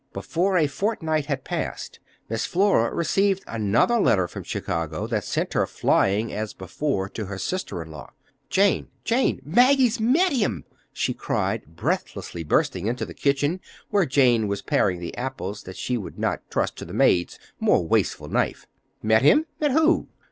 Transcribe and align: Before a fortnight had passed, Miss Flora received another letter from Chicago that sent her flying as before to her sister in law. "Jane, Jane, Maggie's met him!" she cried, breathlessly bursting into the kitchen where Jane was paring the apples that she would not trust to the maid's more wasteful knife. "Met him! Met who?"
Before 0.13 0.57
a 0.57 0.65
fortnight 0.65 1.27
had 1.27 1.43
passed, 1.43 1.99
Miss 2.27 2.47
Flora 2.47 2.91
received 2.91 3.43
another 3.45 3.99
letter 3.99 4.27
from 4.27 4.41
Chicago 4.43 5.05
that 5.05 5.23
sent 5.23 5.53
her 5.53 5.67
flying 5.67 6.33
as 6.33 6.55
before 6.55 7.07
to 7.09 7.25
her 7.25 7.37
sister 7.37 7.83
in 7.83 7.91
law. 7.91 8.09
"Jane, 8.49 8.87
Jane, 9.03 9.41
Maggie's 9.45 9.99
met 9.99 10.33
him!" 10.33 10.65
she 10.91 11.13
cried, 11.13 11.75
breathlessly 11.75 12.43
bursting 12.43 12.87
into 12.87 13.05
the 13.05 13.13
kitchen 13.13 13.59
where 13.91 14.07
Jane 14.07 14.47
was 14.47 14.63
paring 14.63 14.99
the 14.99 15.15
apples 15.15 15.61
that 15.65 15.77
she 15.77 15.99
would 15.99 16.17
not 16.17 16.49
trust 16.49 16.77
to 16.77 16.85
the 16.85 16.93
maid's 16.95 17.37
more 17.59 17.85
wasteful 17.87 18.27
knife. 18.27 18.65
"Met 19.03 19.21
him! 19.21 19.45
Met 19.59 19.69
who?" 19.71 20.07